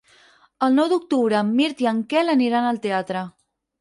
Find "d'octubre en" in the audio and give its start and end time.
0.93-1.51